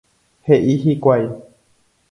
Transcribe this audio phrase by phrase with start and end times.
[0.47, 1.31] He'i hikuái.